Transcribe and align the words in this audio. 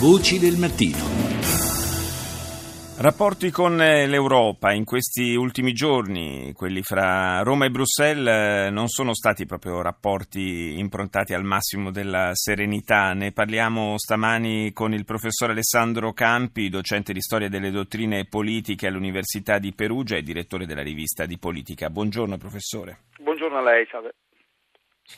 Voci 0.00 0.40
del 0.40 0.58
mattino. 0.58 0.98
Rapporti 2.98 3.50
con 3.50 3.80
eh, 3.80 4.08
l'Europa 4.08 4.72
in 4.72 4.84
questi 4.84 5.34
ultimi 5.36 5.72
giorni, 5.72 6.52
quelli 6.52 6.82
fra 6.82 7.42
Roma 7.42 7.66
e 7.66 7.70
Bruxelles, 7.70 8.66
eh, 8.66 8.70
non 8.70 8.88
sono 8.88 9.14
stati 9.14 9.46
proprio 9.46 9.82
rapporti 9.82 10.78
improntati 10.78 11.32
al 11.32 11.44
massimo 11.44 11.92
della 11.92 12.30
serenità. 12.34 13.12
Ne 13.12 13.30
parliamo 13.30 13.94
stamani 13.96 14.72
con 14.72 14.92
il 14.92 15.04
professor 15.04 15.50
Alessandro 15.50 16.12
Campi, 16.12 16.68
docente 16.68 17.12
di 17.12 17.20
storia 17.20 17.48
delle 17.48 17.70
dottrine 17.70 18.26
politiche 18.26 18.88
all'Università 18.88 19.58
di 19.58 19.72
Perugia 19.72 20.16
e 20.16 20.22
direttore 20.22 20.66
della 20.66 20.82
rivista 20.82 21.24
di 21.24 21.38
politica. 21.38 21.88
Buongiorno 21.88 22.36
professore. 22.36 22.98
Buongiorno 23.20 23.58
a 23.58 23.62
lei, 23.62 23.86
salve. 23.88 24.14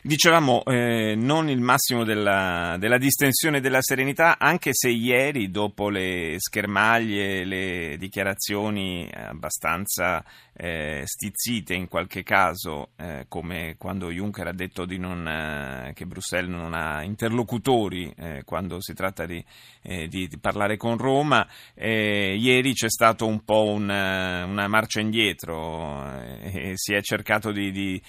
Dicevamo 0.02 0.64
eh, 0.64 1.14
non 1.16 1.48
il 1.48 1.60
massimo 1.60 2.02
della, 2.04 2.76
della, 2.78 2.98
distensione 2.98 3.58
e 3.58 3.60
della 3.60 3.80
serenità, 3.80 4.36
anche 4.36 4.70
se 4.72 4.88
ieri, 4.88 5.50
dopo 5.50 5.88
le 5.90 6.36
schermaglie, 6.38 7.44
le 7.44 7.96
dichiarazioni 7.96 9.08
abbastanza 9.12 10.24
eh, 10.58 11.02
stizzite 11.04 11.74
in 11.74 11.86
qualche 11.86 12.22
caso, 12.22 12.90
eh, 12.96 13.26
come 13.28 13.76
quando 13.78 14.10
Juncker 14.10 14.46
ha 14.46 14.52
detto 14.52 14.86
non, 14.96 15.28
eh, 15.28 15.92
che 15.94 16.06
Bruxelles 16.06 16.50
non 16.50 16.72
ha 16.72 17.02
interlocutori 17.02 18.12
eh, 18.16 18.42
quando 18.44 18.80
si 18.80 18.94
tratta 18.94 19.26
di, 19.26 19.44
eh, 19.82 20.08
di, 20.08 20.26
di 20.26 20.38
parlare 20.38 20.76
con 20.76 20.96
Roma, 20.96 21.46
ieri 21.74 22.72
c'è 22.72 22.88
stato 22.88 23.26
un 23.26 23.44
po' 23.44 23.64
una, 23.64 24.44
una 24.46 24.66
marcia 24.66 25.00
indietro 25.00 26.04
e 26.40 26.72
si 26.74 26.94
è 26.94 27.02
cercato 27.02 27.52
di, 27.52 27.70
di 27.70 28.02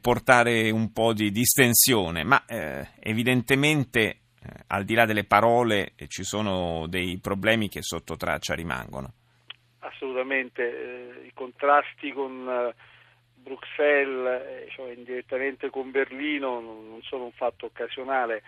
portare 0.00 0.70
un 0.70 0.92
po' 0.92 1.12
di 1.14 1.30
distensione, 1.30 2.24
ma 2.24 2.44
eh, 2.46 2.88
evidentemente 3.00 4.00
eh, 4.00 4.18
al 4.68 4.84
di 4.84 4.94
là 4.94 5.06
delle 5.06 5.24
parole 5.24 5.92
eh, 5.96 6.06
ci 6.08 6.22
sono 6.22 6.86
dei 6.86 7.18
problemi 7.18 7.68
che 7.68 7.80
sotto 7.82 8.16
traccia 8.16 8.54
rimangono. 8.54 9.12
Assolutamente, 9.78 10.62
eh, 10.62 11.26
i 11.26 11.32
contrasti 11.32 12.12
con 12.12 12.46
eh, 12.46 12.74
Bruxelles, 13.34 14.70
cioè 14.72 14.92
indirettamente 14.92 15.70
con 15.70 15.90
Berlino, 15.90 16.60
non 16.60 17.00
sono 17.02 17.24
un 17.24 17.32
fatto 17.32 17.66
occasionale, 17.66 18.42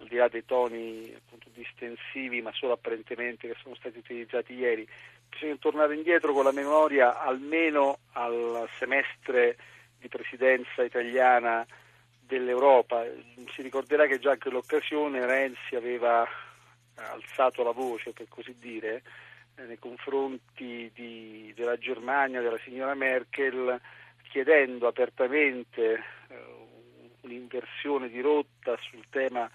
al 0.00 0.06
di 0.06 0.16
là 0.16 0.28
dei 0.28 0.44
toni 0.44 1.12
appunto, 1.16 1.48
distensivi, 1.54 2.40
ma 2.42 2.52
solo 2.52 2.72
apparentemente 2.72 3.48
che 3.48 3.56
sono 3.62 3.74
stati 3.74 3.98
utilizzati 3.98 4.54
ieri. 4.54 4.86
Bisogna 5.28 5.56
tornare 5.56 5.94
indietro 5.94 6.32
con 6.32 6.44
la 6.44 6.52
memoria 6.52 7.20
almeno 7.20 7.98
al 8.12 8.68
semestre 8.78 9.56
di 9.98 10.08
presidenza 10.08 10.82
italiana 10.82 11.66
dell'Europa. 12.28 13.04
Si 13.54 13.62
ricorderà 13.62 14.06
che 14.06 14.18
già 14.18 14.32
in 14.32 14.38
quell'occasione 14.38 15.26
Renzi 15.26 15.74
aveva 15.74 16.28
alzato 16.94 17.62
la 17.62 17.72
voce, 17.72 18.12
per 18.12 18.26
così 18.28 18.54
dire, 18.58 19.02
eh, 19.56 19.62
nei 19.62 19.78
confronti 19.78 20.90
di, 20.94 21.52
della 21.56 21.78
Germania, 21.78 22.40
della 22.40 22.58
signora 22.58 22.94
Merkel, 22.94 23.80
chiedendo 24.28 24.86
apertamente 24.86 25.94
eh, 25.94 26.34
un'inversione 27.22 28.08
di 28.08 28.20
rotta 28.20 28.76
sul 28.90 29.04
tema 29.10 29.50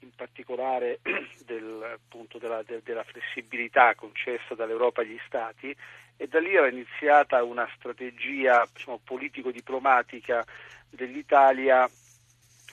in 0.00 0.10
particolare 0.14 1.00
del, 1.44 1.82
appunto, 1.94 2.38
della, 2.38 2.62
de, 2.62 2.82
della, 2.84 3.04
flessibilità 3.04 3.94
concessa 3.94 4.54
dall'Europa 4.54 5.00
agli 5.00 5.18
Stati 5.26 5.74
e 6.16 6.26
da 6.28 6.40
lì 6.40 6.54
era 6.54 6.68
iniziata 6.68 7.42
una 7.42 7.68
strategia 7.76 8.66
diciamo, 8.72 9.00
politico-diplomatica 9.02 10.44
dell'Italia 10.90 11.88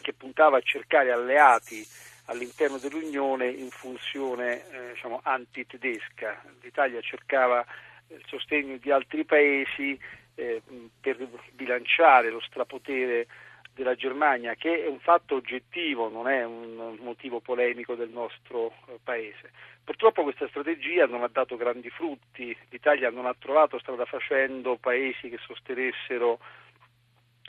che 0.06 0.14
puntava 0.14 0.58
a 0.58 0.62
cercare 0.62 1.12
alleati 1.12 1.84
all'interno 2.26 2.78
dell'Unione 2.78 3.48
in 3.48 3.72
funzione 3.72 4.62
eh, 4.70 4.94
diciamo, 4.94 5.20
antitedesca. 5.24 6.44
L'Italia 6.62 7.02
cercava 7.02 7.66
il 8.10 8.22
sostegno 8.28 8.78
di 8.78 8.92
altri 8.92 9.26
paesi 9.26 10.00
eh, 10.36 10.62
per 11.02 11.28
bilanciare 11.54 12.30
lo 12.30 12.40
strapotere 12.40 13.26
della 13.74 13.96
Germania, 13.96 14.54
che 14.54 14.84
è 14.84 14.88
un 14.88 15.00
fatto 15.00 15.36
oggettivo, 15.36 16.08
non 16.08 16.28
è 16.28 16.46
un 16.46 16.98
motivo 17.00 17.40
polemico 17.40 17.96
del 17.96 18.10
nostro 18.10 18.74
eh, 18.88 19.00
paese. 19.04 19.50
Purtroppo 19.84 20.22
questa 20.22 20.48
strategia 20.48 21.08
non 21.08 21.24
ha 21.24 21.30
dato 21.32 21.58
grandi 21.58 21.90
frutti, 21.90 22.56
l'Italia 22.70 23.10
non 23.10 23.26
ha 23.26 23.36
trovato 23.38 23.80
strada 23.80 24.06
facendo 24.06 24.78
paesi 24.78 25.30
che 25.30 25.40
sostenessero 25.44 26.40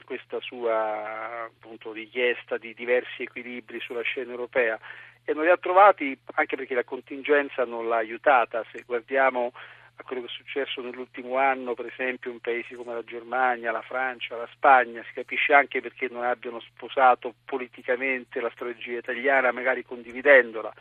questa 0.04 0.40
sua 0.40 1.44
appunto, 1.44 1.92
richiesta 1.92 2.58
di 2.58 2.74
diversi 2.74 3.22
equilibri 3.22 3.80
sulla 3.80 4.02
scena 4.02 4.30
europea 4.30 4.78
e 5.24 5.34
non 5.34 5.44
li 5.44 5.50
ha 5.50 5.56
trovati 5.56 6.16
anche 6.34 6.56
perché 6.56 6.74
la 6.74 6.84
contingenza 6.84 7.64
non 7.64 7.88
l'ha 7.88 7.96
aiutata. 7.96 8.64
Se 8.70 8.84
guardiamo 8.86 9.52
a 9.96 10.02
quello 10.04 10.22
che 10.22 10.28
è 10.28 10.30
successo 10.30 10.80
nell'ultimo 10.80 11.36
anno, 11.38 11.74
per 11.74 11.86
esempio 11.86 12.30
in 12.30 12.40
paesi 12.40 12.74
come 12.74 12.94
la 12.94 13.02
Germania, 13.02 13.72
la 13.72 13.82
Francia, 13.82 14.36
la 14.36 14.48
Spagna, 14.52 15.02
si 15.04 15.12
capisce 15.14 15.52
anche 15.52 15.80
perché 15.80 16.08
non 16.10 16.22
abbiano 16.22 16.60
sposato 16.60 17.34
politicamente 17.44 18.40
la 18.40 18.50
strategia 18.54 18.98
italiana, 18.98 19.52
magari 19.52 19.84
condividendola. 19.84 20.72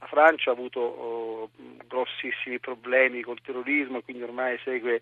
La 0.00 0.06
Francia 0.06 0.50
ha 0.50 0.54
avuto 0.54 0.80
oh, 0.80 1.50
grossissimi 1.86 2.58
problemi 2.58 3.22
col 3.22 3.40
terrorismo 3.42 3.98
e 3.98 4.02
quindi 4.02 4.22
ormai 4.22 4.58
segue 4.64 5.00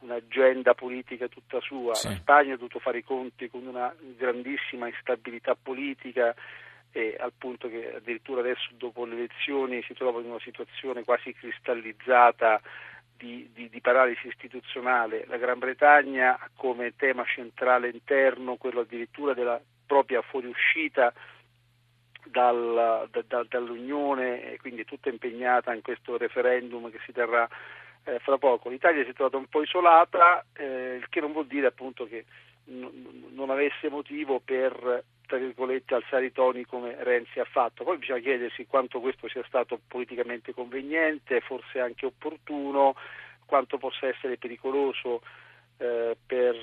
un'agenda 0.00 0.74
politica 0.74 1.28
tutta 1.28 1.60
sua. 1.60 1.94
Sì. 1.94 2.08
La 2.08 2.14
Spagna 2.16 2.54
ha 2.54 2.56
dovuto 2.56 2.78
fare 2.78 2.98
i 2.98 3.04
conti 3.04 3.48
con 3.48 3.66
una 3.66 3.94
grandissima 4.16 4.88
instabilità 4.88 5.56
politica 5.60 6.34
e 6.92 7.16
al 7.18 7.32
punto 7.36 7.68
che 7.68 7.94
addirittura 7.94 8.40
adesso 8.40 8.68
dopo 8.72 9.04
le 9.04 9.14
elezioni 9.14 9.82
si 9.82 9.94
trova 9.94 10.20
in 10.20 10.26
una 10.26 10.40
situazione 10.40 11.04
quasi 11.04 11.32
cristallizzata 11.32 12.60
di, 13.16 13.48
di, 13.52 13.68
di 13.68 13.80
paralisi 13.80 14.26
istituzionale. 14.26 15.24
La 15.28 15.36
Gran 15.36 15.58
Bretagna 15.58 16.38
ha 16.38 16.50
come 16.56 16.96
tema 16.96 17.24
centrale 17.24 17.90
interno 17.90 18.56
quello 18.56 18.80
addirittura 18.80 19.34
della 19.34 19.60
propria 19.86 20.22
fuoriuscita 20.22 21.12
dal, 22.30 23.08
da, 23.10 23.22
da, 23.26 23.44
dall'Unione 23.48 24.52
e 24.52 24.58
quindi 24.58 24.84
tutta 24.84 25.08
impegnata 25.08 25.74
in 25.74 25.82
questo 25.82 26.16
referendum 26.16 26.90
che 26.90 26.98
si 27.04 27.12
terrà 27.12 27.48
eh, 28.04 28.18
fra 28.20 28.38
poco. 28.38 28.68
L'Italia 28.68 29.04
si 29.04 29.10
è 29.10 29.14
trovata 29.14 29.36
un 29.36 29.46
po' 29.46 29.62
isolata, 29.62 30.44
eh, 30.54 30.96
il 30.96 31.08
che 31.08 31.20
non 31.20 31.32
vuol 31.32 31.46
dire 31.46 31.66
appunto 31.66 32.06
che 32.06 32.24
n- 32.66 33.30
non 33.32 33.50
avesse 33.50 33.88
motivo 33.88 34.40
per 34.40 35.04
tra 35.30 35.38
virgolette 35.38 35.94
alzare 35.94 36.26
i 36.26 36.32
toni 36.32 36.64
come 36.64 36.96
Renzi 36.98 37.38
ha 37.38 37.44
fatto. 37.44 37.84
Poi 37.84 37.98
bisogna 37.98 38.18
chiedersi 38.18 38.66
quanto 38.66 38.98
questo 38.98 39.28
sia 39.28 39.44
stato 39.46 39.78
politicamente 39.86 40.52
conveniente, 40.52 41.40
forse 41.40 41.78
anche 41.78 42.04
opportuno, 42.04 42.96
quanto 43.46 43.78
possa 43.78 44.08
essere 44.08 44.38
pericoloso 44.38 45.22
eh, 45.78 46.16
per, 46.26 46.54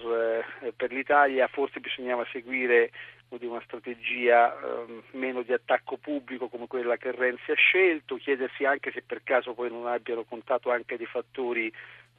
eh, 0.64 0.74
per, 0.76 0.92
l'Italia, 0.92 1.48
forse 1.48 1.80
bisognava 1.80 2.26
seguire 2.30 2.92
una 3.30 3.62
strategia 3.64 4.54
eh, 4.54 5.04
meno 5.12 5.42
di 5.42 5.54
attacco 5.54 5.98
pubblico 5.98 6.48
come 6.48 6.68
quella 6.68 6.98
che 6.98 7.12
Renzi 7.12 7.52
ha 7.52 7.56
scelto, 7.56 8.16
chiedersi 8.16 8.66
anche 8.66 8.92
se 8.92 9.04
per 9.06 9.22
caso 9.24 9.54
poi 9.54 9.70
non 9.70 9.88
abbiano 9.88 10.24
contato 10.24 10.72
anche 10.72 10.98
dei 10.98 11.06
fattori 11.06 11.72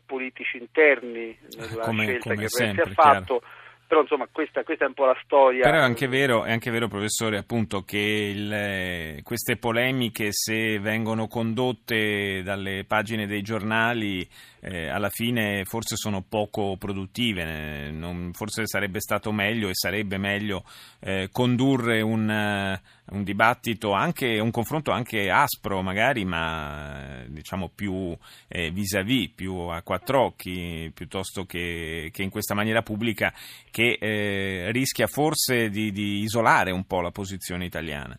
politici 0.06 0.56
interni 0.56 1.36
nella 1.56 1.84
come, 1.84 2.04
scelta 2.04 2.30
come 2.30 2.42
che 2.42 2.48
sempre, 2.48 2.84
Renzi 2.84 2.90
ha 2.90 3.02
fatto. 3.02 3.38
Chiaro 3.40 3.66
però 3.88 4.02
insomma 4.02 4.28
questa, 4.30 4.62
questa, 4.64 4.84
è 4.84 4.88
un 4.88 4.94
po' 4.94 5.06
la 5.06 5.18
storia. 5.24 5.62
Però 5.62 5.78
è 5.78 5.82
anche 5.82 6.06
vero, 6.08 6.44
è 6.44 6.52
anche 6.52 6.70
vero 6.70 6.88
professore, 6.88 7.38
appunto, 7.38 7.84
che 7.84 7.96
il, 7.98 9.22
queste 9.22 9.56
polemiche, 9.56 10.28
se 10.30 10.78
vengono 10.78 11.26
condotte 11.26 12.42
dalle 12.44 12.84
pagine 12.86 13.26
dei 13.26 13.40
giornali, 13.40 14.28
eh, 14.60 14.88
alla 14.88 15.08
fine 15.08 15.64
forse 15.64 15.96
sono 15.96 16.22
poco 16.22 16.76
produttive. 16.76 17.90
Non, 17.90 18.32
forse 18.34 18.66
sarebbe 18.66 19.00
stato 19.00 19.32
meglio 19.32 19.70
e 19.70 19.74
sarebbe 19.74 20.18
meglio 20.18 20.64
eh, 21.00 21.30
condurre 21.32 22.02
un, 22.02 22.78
un, 23.10 23.22
dibattito, 23.22 23.92
anche, 23.92 24.38
un 24.38 24.50
confronto 24.50 24.90
anche 24.90 25.30
aspro 25.30 25.82
magari, 25.82 26.24
ma 26.24 27.24
diciamo 27.26 27.70
più 27.74 28.16
eh, 28.48 28.70
vis-à-vis, 28.70 29.32
più 29.34 29.54
a 29.54 29.82
quattro 29.82 30.24
occhi, 30.24 30.90
piuttosto 30.94 31.44
che, 31.44 32.10
che 32.12 32.22
in 32.22 32.30
questa 32.30 32.54
maniera 32.54 32.82
pubblica 32.82 33.32
che 33.70 33.98
eh, 34.00 34.70
rischia 34.72 35.06
forse 35.06 35.68
di, 35.70 35.90
di 35.92 36.22
isolare 36.22 36.70
un 36.70 36.84
po' 36.84 37.00
la 37.00 37.10
posizione 37.10 37.64
italiana. 37.64 38.18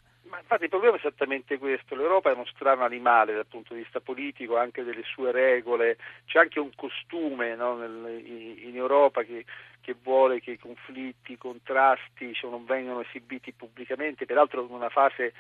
Infatti 0.52 0.64
il 0.64 0.72
problema 0.72 0.96
è 0.96 1.00
esattamente 1.00 1.60
questo, 1.60 1.94
l'Europa 1.94 2.32
è 2.32 2.34
uno 2.34 2.46
strano 2.46 2.84
animale 2.84 3.36
dal 3.36 3.46
punto 3.46 3.76
di 3.76 3.82
vista 3.82 4.00
politico, 4.00 4.58
anche 4.58 4.84
delle 4.84 5.04
sue 5.04 5.32
regole, 5.32 5.98
c'è 6.26 6.40
anche 6.40 6.60
un 6.60 6.72
costume 6.76 7.54
no, 7.54 7.76
nel, 7.76 8.20
in 8.26 8.76
Europa 8.76 9.22
che, 9.22 9.46
che, 9.80 9.96
vuole 10.02 10.42
che 10.42 10.54
i 10.54 10.58
conflitti, 10.58 11.34
i 11.34 11.38
contrasti 11.38 12.34
cioè, 12.34 12.50
non 12.50 12.66
vengano 12.66 13.02
esibiti 13.02 13.52
pubblicamente, 13.52 14.26
peraltro 14.26 14.64
in 14.64 14.72
una 14.72 14.90
fase 14.90 15.34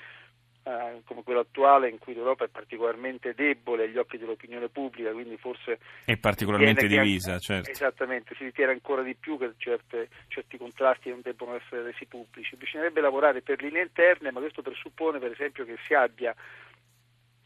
eh, 0.64 1.02
come 1.06 1.24
quello 1.24 1.40
attuale 1.40 1.90
in 1.90 1.98
cui 2.00 2.14
l'Europa 2.14 2.46
è 2.46 2.50
particolarmente 2.50 3.34
debole 3.34 3.86
agli 3.86 3.98
occhi 3.98 4.18
dell'opinione 4.18 4.70
pubblica, 4.70 5.12
quindi 5.12 5.38
forse... 5.38 5.80
È 6.06 6.18
particolarmente 6.18 6.88
divisa, 6.88 7.36
che, 7.36 7.40
certo. 7.40 7.72
Esattamente, 7.72 8.36
si 8.36 8.44
ritiene 8.44 8.72
ancora 8.72 9.02
di 9.02 9.16
più 9.16 9.38
che 9.38 9.54
certe, 9.58 10.10
certi 10.28 10.58
contrasti 10.58 11.10
non 11.10 11.22
debbano 11.22 11.56
essere 11.56 11.84
resi 11.84 12.06
pubblici. 12.06 12.56
Bisognerebbe 12.56 13.02
lavorare 13.02 13.42
per 13.42 13.62
linee 13.62 13.84
interne, 13.84 14.32
ma 14.32 14.40
questo 14.40 14.62
presuppone 14.62 15.20
per 15.20 15.32
esempio 15.32 15.66
che 15.66 15.78
si 15.86 15.94
abbia 15.94 16.36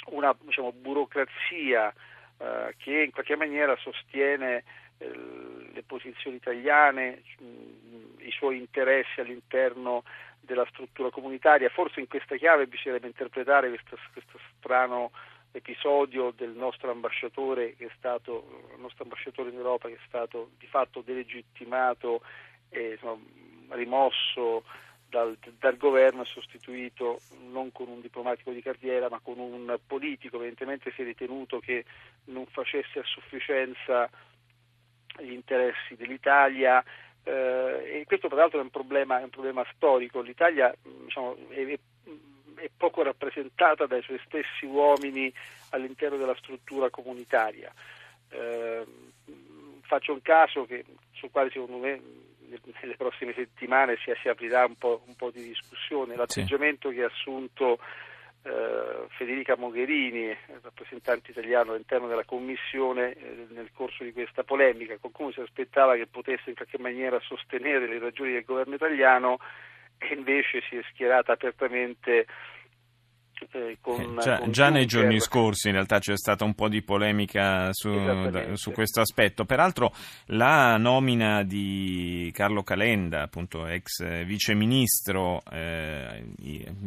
una 0.08 0.36
diciamo, 0.42 0.72
burocrazia 0.74 1.94
eh, 2.38 2.76
che 2.78 3.04
in 3.04 3.12
qualche 3.12 3.36
maniera 3.36 3.76
sostiene 3.78 4.64
le 4.98 5.84
posizioni 5.86 6.38
italiane, 6.38 7.24
mh, 7.40 8.26
i 8.26 8.32
suoi 8.32 8.58
interessi 8.58 9.20
all'interno 9.20 10.04
della 10.40 10.66
struttura 10.70 11.10
comunitaria. 11.10 11.70
Forse 11.70 12.00
in 12.00 12.08
questa 12.08 12.36
chiave 12.36 12.68
bisognerebbe 12.68 13.08
interpretare 13.08 13.70
questo, 13.70 13.98
questo 14.12 14.40
strano 14.58 15.12
episodio 15.52 16.34
del 16.36 16.50
nostro 16.50 16.92
ambasciatore, 16.92 17.76
stato, 17.98 18.70
il 18.76 18.82
nostro 18.82 19.04
ambasciatore 19.04 19.50
in 19.50 19.58
Europa 19.58 19.88
che 19.88 19.96
è 19.96 20.06
stato 20.08 20.50
di 20.58 20.68
fatto 20.68 21.02
delegittimato 21.02 22.22
e 22.70 22.94
insomma, 22.94 23.22
rimosso 23.70 24.64
dal, 25.08 25.38
dal, 25.60 25.78
governo 25.78 26.24
e 26.24 26.26
sostituito 26.26 27.22
non 27.52 27.72
con 27.72 27.88
un 27.88 28.02
diplomatico 28.02 28.52
di 28.52 28.64
carriera 28.64 29.10
ma 29.10 29.20
con 29.22 29.38
un 29.38 29.78
politico, 29.86 30.38
evidentemente 30.38 30.92
si 30.96 31.02
è 31.02 31.06
ritenuto 31.06 31.60
che 31.60 31.86
non 32.26 32.48
facesse 32.48 33.00
a 33.00 33.04
sufficienza 33.04 34.10
gli 35.20 35.32
interessi 35.32 35.96
dell'Italia 35.96 36.84
eh, 37.24 38.00
e 38.00 38.04
questo 38.06 38.28
peraltro 38.28 38.60
è 38.60 38.64
un 38.64 38.70
problema, 38.70 39.20
è 39.20 39.24
un 39.24 39.30
problema 39.30 39.66
storico, 39.74 40.22
l'Italia 40.22 40.74
diciamo, 40.84 41.38
è, 41.50 41.80
è 42.56 42.70
poco 42.76 43.02
rappresentata 43.02 43.86
dai 43.86 44.02
suoi 44.02 44.20
stessi 44.26 44.66
uomini 44.66 45.34
all'interno 45.70 46.18
della 46.18 46.36
struttura 46.36 46.90
comunitaria. 46.90 47.72
Eh, 48.30 48.86
faccio 49.82 50.14
un 50.14 50.22
caso 50.22 50.66
che, 50.66 50.84
sul 51.12 51.32
quale 51.32 51.50
secondo 51.50 51.78
me 51.78 52.02
nelle 52.82 52.96
prossime 52.98 53.34
settimane 53.34 53.98
si, 53.98 54.12
si 54.22 54.28
aprirà 54.28 54.66
un 54.66 54.76
po', 54.76 55.04
un 55.08 55.16
po', 55.16 55.32
di 55.32 55.44
discussione. 55.44 56.16
L'atteggiamento 56.16 56.90
sì. 56.90 56.96
che 56.96 57.04
ha 57.04 57.08
assunto 57.08 57.80
eh, 58.44 59.06
Federica 59.10 59.56
Mogherini, 59.56 60.36
rappresentante 60.62 61.32
italiano 61.32 61.72
all'interno 61.72 62.08
della 62.08 62.26
Commissione, 62.26 63.14
eh, 63.14 63.48
nel 63.50 63.72
corso 63.74 64.04
di 64.04 64.12
questa 64.12 64.44
polemica. 64.44 64.98
Qualcuno 64.98 65.32
si 65.32 65.40
aspettava 65.40 65.96
che 65.96 66.08
potesse 66.08 66.50
in 66.50 66.56
qualche 66.56 66.78
maniera 66.78 67.20
sostenere 67.22 67.88
le 67.88 68.00
ragioni 68.00 68.34
del 68.34 68.44
governo 68.44 68.76
italiano 68.76 69.40
e 69.98 70.14
invece 70.14 70.62
si 70.70 70.76
è 70.76 70.82
schierata 70.92 71.32
apertamente 71.32 72.28
eh, 73.52 73.78
con, 73.82 74.20
già, 74.22 74.40
con 74.40 74.52
già 74.52 74.70
nei 74.70 74.86
giorni 74.86 75.20
scorsi 75.20 75.68
in 75.68 75.74
realtà 75.74 76.00
c'è 76.00 76.16
stata 76.18 76.44
un 76.44 76.54
po' 76.54 76.70
di 76.70 76.82
polemica 76.82 77.70
su, 77.72 77.92
su, 78.54 78.72
questo 78.72 79.02
aspetto. 79.02 79.46
Peraltro 79.46 79.94
la 80.28 80.78
nomina 80.78 81.44
di 81.44 82.32
Carlo 82.34 82.64
Calenda, 82.64 83.24
appunto 83.24 83.66
ex 83.68 84.24
viceministro, 84.26 85.42
eh, 85.52 86.24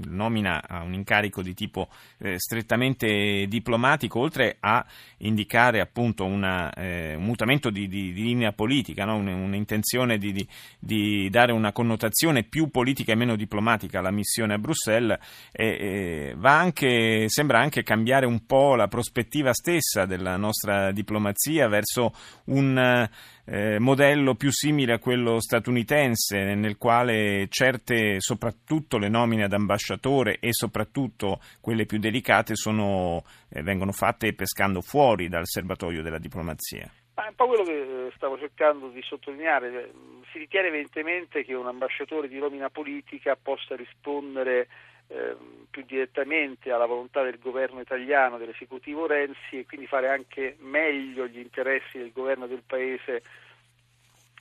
nomina 0.06 0.62
a 0.66 0.82
un 0.82 0.94
incarico 0.94 1.42
di 1.42 1.54
tipo 1.54 1.88
eh, 2.18 2.38
strettamente 2.38 3.46
diplomatico, 3.48 4.20
oltre 4.20 4.56
a 4.60 4.84
indicare 5.18 5.80
appunto 5.80 6.24
una, 6.24 6.72
eh, 6.72 7.14
un 7.14 7.24
mutamento 7.24 7.70
di, 7.70 7.88
di, 7.88 8.12
di 8.12 8.22
linea 8.22 8.52
politica, 8.52 9.04
no? 9.04 9.16
un'intenzione 9.16 10.18
di, 10.18 10.46
di, 10.78 11.28
dare 11.30 11.52
una 11.52 11.72
connotazione 11.72 12.44
più 12.44 12.68
politica 12.68 13.12
e 13.12 13.16
meno 13.16 13.36
diplomatica 13.36 13.98
alla 13.98 14.10
missione 14.10 14.54
a 14.54 14.58
Bruxelles, 14.58 15.18
va 16.36 16.45
anche, 16.52 17.24
sembra 17.28 17.60
anche 17.60 17.82
cambiare 17.82 18.26
un 18.26 18.44
po' 18.44 18.74
la 18.74 18.88
prospettiva 18.88 19.52
stessa 19.52 20.04
della 20.04 20.36
nostra 20.36 20.92
diplomazia 20.92 21.68
verso 21.68 22.12
un 22.46 23.08
eh, 23.46 23.78
modello 23.78 24.34
più 24.34 24.50
simile 24.50 24.94
a 24.94 24.98
quello 24.98 25.40
statunitense, 25.40 26.54
nel 26.54 26.76
quale 26.76 27.46
certe, 27.48 28.16
soprattutto 28.20 28.98
le 28.98 29.08
nomine 29.08 29.44
ad 29.44 29.52
ambasciatore 29.52 30.38
e 30.40 30.52
soprattutto 30.52 31.40
quelle 31.60 31.86
più 31.86 31.98
delicate, 31.98 32.54
sono, 32.56 33.24
eh, 33.48 33.62
vengono 33.62 33.92
fatte 33.92 34.34
pescando 34.34 34.80
fuori 34.80 35.28
dal 35.28 35.46
serbatoio 35.46 36.02
della 36.02 36.18
diplomazia. 36.18 36.90
Ma 37.14 37.24
è 37.24 37.28
un 37.28 37.34
po' 37.34 37.46
quello 37.46 37.62
che 37.62 38.10
stavo 38.14 38.38
cercando 38.38 38.88
di 38.88 39.00
sottolineare. 39.02 39.90
Si 40.30 40.38
ritiene 40.38 40.68
evidentemente 40.68 41.44
che 41.44 41.54
un 41.54 41.66
ambasciatore 41.66 42.28
di 42.28 42.38
nomina 42.38 42.68
politica 42.68 43.38
possa 43.40 43.74
rispondere 43.74 44.68
eh, 45.08 45.36
più 45.70 45.84
direttamente 45.84 46.70
alla 46.70 46.86
volontà 46.86 47.22
del 47.22 47.38
governo 47.38 47.80
italiano, 47.80 48.38
dell'esecutivo 48.38 49.06
Renzi 49.06 49.58
e 49.58 49.66
quindi 49.66 49.86
fare 49.86 50.08
anche 50.08 50.56
meglio 50.60 51.26
gli 51.26 51.38
interessi 51.38 51.98
del 51.98 52.12
governo 52.12 52.46
del 52.46 52.62
paese 52.66 53.22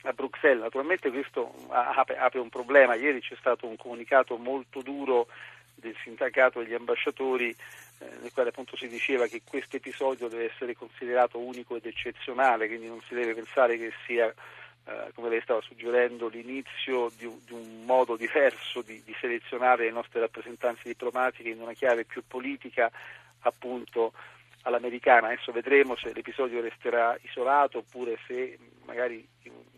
a 0.03 0.13
Bruxelles. 0.13 0.61
Naturalmente 0.61 1.11
questo 1.11 1.53
apre, 1.69 2.17
apre 2.17 2.39
un 2.39 2.49
problema. 2.49 2.95
Ieri 2.95 3.21
c'è 3.21 3.35
stato 3.37 3.67
un 3.67 3.75
comunicato 3.75 4.37
molto 4.37 4.81
duro 4.81 5.27
del 5.75 5.95
sindacato 6.03 6.61
degli 6.61 6.73
ambasciatori 6.73 7.49
eh, 7.99 8.09
nel 8.21 8.31
quale 8.33 8.49
appunto 8.49 8.75
si 8.75 8.87
diceva 8.87 9.27
che 9.27 9.41
questo 9.47 9.75
episodio 9.77 10.27
deve 10.27 10.51
essere 10.51 10.75
considerato 10.75 11.39
unico 11.39 11.75
ed 11.75 11.85
eccezionale, 11.85 12.67
quindi 12.67 12.87
non 12.87 13.01
si 13.07 13.13
deve 13.13 13.33
pensare 13.33 13.77
che 13.77 13.91
sia 14.05 14.33
eh, 14.87 15.11
come 15.13 15.29
lei 15.29 15.41
stava 15.41 15.61
suggerendo, 15.61 16.27
l'inizio 16.27 17.11
di, 17.17 17.27
di 17.45 17.53
un 17.53 17.85
modo 17.85 18.15
diverso 18.15 18.81
di, 18.81 19.01
di, 19.03 19.15
selezionare 19.19 19.85
le 19.85 19.91
nostre 19.91 20.19
rappresentanze 20.19 20.83
diplomatiche 20.85 21.49
in 21.49 21.61
una 21.61 21.73
chiave 21.73 22.05
più 22.05 22.23
politica, 22.27 22.91
appunto 23.39 24.13
all'americana. 24.61 25.27
Adesso 25.27 25.51
vedremo 25.51 25.95
se 25.95 26.13
l'episodio 26.13 26.61
resterà 26.61 27.17
isolato 27.21 27.79
oppure 27.79 28.17
se 28.27 28.57
magari 28.85 29.27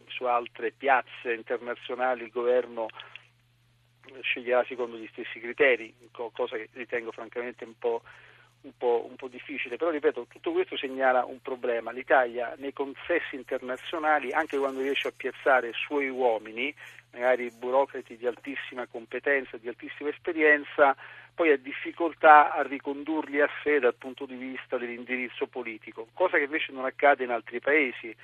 su 0.07 0.25
altre 0.25 0.71
piazze 0.71 1.33
internazionali 1.33 2.23
il 2.23 2.31
governo 2.31 2.87
sceglierà 4.21 4.63
secondo 4.65 4.97
gli 4.97 5.07
stessi 5.11 5.39
criteri, 5.39 5.93
cosa 6.11 6.55
che 6.57 6.69
ritengo 6.73 7.11
francamente 7.11 7.63
un 7.65 7.77
po' 7.77 8.01
un 8.67 8.77
po', 8.77 9.05
un 9.09 9.15
po', 9.15 9.27
difficile, 9.27 9.77
però 9.77 9.89
ripeto, 9.89 10.27
tutto 10.29 10.51
questo 10.51 10.77
segnala 10.77 11.23
un 11.25 11.41
problema. 11.41 11.91
L'Italia 11.91 12.53
nei 12.57 12.73
consessi 12.73 13.35
internazionali, 13.35 14.31
anche 14.31 14.57
quando 14.57 14.81
riesce 14.81 15.07
a 15.07 15.13
piazzare 15.15 15.71
suoi 15.73 16.09
uomini, 16.09 16.73
magari 17.11 17.49
burocrati 17.49 18.17
di 18.17 18.27
altissima 18.27 18.85
competenza, 18.85 19.57
di 19.57 19.67
altissima 19.67 20.09
esperienza, 20.09 20.95
poi 21.33 21.51
ha 21.51 21.57
difficoltà 21.57 22.53
a 22.53 22.61
ricondurli 22.63 23.39
a 23.41 23.49
sé 23.63 23.79
dal 23.79 23.95
punto 23.95 24.25
di 24.25 24.35
vista 24.35 24.77
dell'indirizzo 24.77 25.47
politico, 25.47 26.07
cosa 26.13 26.37
che 26.37 26.43
invece 26.43 26.71
non 26.71 26.85
accade 26.85 27.23
in 27.23 27.31
altri 27.31 27.59
paesi. 27.59 28.15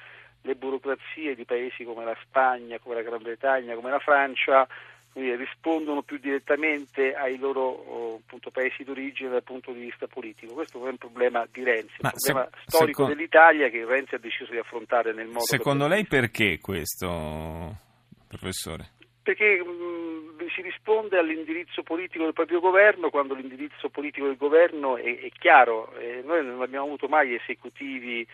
Le 0.46 0.56
burocrazie 0.56 1.36
di 1.36 1.46
paesi 1.46 1.86
come 1.86 2.04
la 2.04 2.18
Spagna, 2.22 2.78
come 2.80 2.96
la 2.96 3.02
Gran 3.02 3.22
Bretagna, 3.22 3.76
come 3.76 3.92
la 3.92 4.00
Francia 4.00 4.68
rispondono 5.14 6.02
più 6.02 6.18
direttamente 6.18 7.14
ai 7.14 7.38
loro 7.38 7.62
oh, 7.62 8.16
appunto, 8.16 8.50
paesi 8.50 8.84
d'origine 8.84 9.30
dal 9.30 9.44
punto 9.44 9.72
di 9.72 9.82
vista 9.82 10.08
politico. 10.08 10.54
Questo 10.54 10.80
non 10.80 10.88
è 10.88 10.92
un 10.92 10.98
problema 10.98 11.48
di 11.52 11.64
Renzi, 11.64 11.96
è 12.02 12.06
un 12.06 12.12
problema 12.12 12.50
se, 12.52 12.62
storico 12.66 12.92
secondo, 12.92 13.14
dell'Italia 13.14 13.70
che 13.70 13.86
Renzi 13.86 14.16
ha 14.16 14.20
deciso 14.20 14.52
di 14.52 14.58
affrontare 14.58 15.14
nel 15.14 15.28
modo 15.28 15.42
Secondo 15.42 15.88
lei 15.88 16.06
perché 16.06 16.60
questo, 16.60 17.76
professore? 18.28 18.92
Perché 19.22 19.64
mh, 19.64 20.48
si 20.54 20.62
risponde 20.62 21.18
all'indirizzo 21.18 21.84
politico 21.84 22.24
del 22.24 22.34
proprio 22.34 22.60
governo 22.60 23.10
quando 23.10 23.34
l'indirizzo 23.34 23.90
politico 23.90 24.26
del 24.28 24.38
governo 24.38 24.98
è, 24.98 25.20
è 25.20 25.30
chiaro. 25.30 25.94
Eh, 25.98 26.22
noi 26.26 26.46
non 26.46 26.62
abbiamo 26.62 26.86
avuto 26.86 27.08
mai 27.08 27.36
esecutivi 27.36 28.26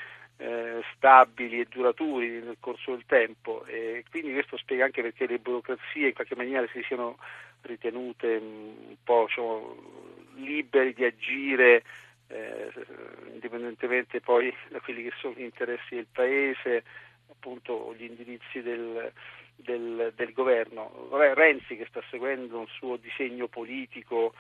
eh, 0.42 0.82
stabili 0.96 1.60
e 1.60 1.68
duraturi 1.70 2.42
nel 2.42 2.58
corso 2.62 2.92
del 2.92 3.04
tempo 3.06 3.66
e 3.66 4.06
quindi 4.10 4.32
questo 4.32 4.56
spiega 4.56 4.86
anche 4.86 5.02
perché 5.02 5.28
le 5.28 5.38
burocrazie 5.38 6.08
in 6.08 6.14
qualche 6.14 6.36
maniera 6.36 6.66
si 6.72 6.82
siano 6.88 7.18
ritenute 7.62 8.40
mm, 8.40 8.90
un 8.90 8.96
po' 9.04 9.26
diciamo, 9.28 9.76
liberi 10.36 10.94
di 10.94 11.04
agire 11.04 11.84
eh, 12.28 12.72
indipendentemente 13.34 14.22
poi 14.22 14.54
da 14.70 14.80
quelli 14.80 15.04
che 15.04 15.12
sono 15.20 15.34
gli 15.36 15.44
interessi 15.44 15.96
del 15.96 16.08
paese, 16.10 16.84
appunto 17.30 17.94
gli 17.98 18.04
indirizzi 18.04 18.62
del, 18.62 19.12
del, 19.56 20.14
del 20.16 20.32
governo. 20.32 21.10
Renzi 21.34 21.76
che 21.76 21.88
sta 21.90 22.02
seguendo 22.10 22.60
un 22.60 22.68
suo 22.68 22.96
disegno 22.96 23.48
politico 23.48 24.34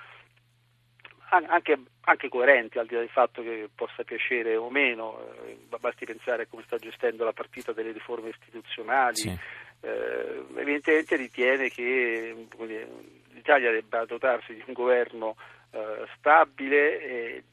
anche, 1.29 1.79
anche, 2.01 2.29
coerenti 2.29 2.79
al 2.79 2.87
di 2.87 2.93
là 2.93 2.99
del 3.01 3.09
fatto 3.09 3.41
che 3.41 3.69
possa 3.73 4.03
piacere 4.03 4.55
o 4.55 4.69
meno, 4.69 5.19
eh, 5.45 5.57
basti 5.79 6.05
pensare 6.05 6.43
a 6.43 6.45
come 6.47 6.63
sta 6.65 6.77
gestendo 6.77 7.23
la 7.23 7.33
partita 7.33 7.71
delle 7.71 7.91
riforme 7.91 8.29
istituzionali, 8.29 9.15
sì. 9.15 9.39
eh, 9.81 10.43
evidentemente 10.55 11.15
ritiene 11.15 11.69
che 11.69 12.47
dire, 12.57 12.87
l'Italia 13.29 13.71
debba 13.71 14.05
dotarsi 14.05 14.53
di 14.53 14.63
un 14.65 14.73
governo 14.73 15.35
eh, 15.71 16.05
stabile 16.17 17.01
e, 17.01 17.43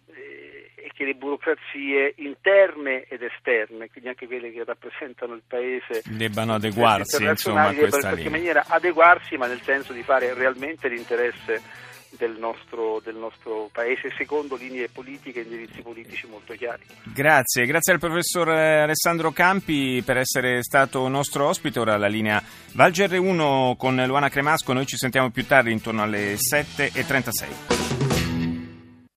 e, 0.76 0.90
che 0.94 1.04
le 1.04 1.14
burocrazie 1.14 2.14
interne 2.18 3.04
ed 3.08 3.22
esterne, 3.22 3.88
quindi 3.90 4.08
anche 4.10 4.26
quelle 4.26 4.52
che 4.52 4.62
rappresentano 4.64 5.34
il 5.34 5.42
Paese, 5.46 6.02
debbano 6.04 6.54
adeguarsi 6.54 7.24
insomma, 7.24 7.68
a 7.68 7.74
questa 7.74 7.96
in 7.96 8.02
qualche 8.02 8.30
maniera 8.30 8.64
adeguarsi, 8.68 9.36
ma 9.36 9.46
nel 9.46 9.60
senso 9.62 9.92
di 9.92 10.02
fare 10.02 10.34
realmente 10.34 10.88
l'interesse 10.88 11.84
del 12.16 12.36
nostro, 12.38 13.00
del 13.04 13.16
nostro, 13.16 13.68
paese 13.72 14.10
secondo 14.16 14.56
linee 14.56 14.88
politiche 14.88 15.40
e 15.40 15.42
indirizzi 15.42 15.82
politici 15.82 16.26
molto 16.26 16.54
chiari. 16.54 16.82
Grazie, 17.04 17.66
grazie 17.66 17.92
al 17.92 17.98
professor 17.98 18.48
Alessandro 18.48 19.32
Campi 19.32 20.02
per 20.04 20.16
essere 20.16 20.62
stato 20.62 21.06
nostro 21.08 21.46
ospite. 21.46 21.78
Ora 21.78 21.96
la 21.96 22.08
linea 22.08 22.42
Valger 22.72 23.18
1 23.18 23.76
con 23.78 24.02
Luana 24.06 24.28
Cremasco, 24.28 24.72
noi 24.72 24.86
ci 24.86 24.96
sentiamo 24.96 25.30
più 25.30 25.46
tardi 25.46 25.72
intorno 25.72 26.02
alle 26.02 26.34
7.36. 26.34 27.75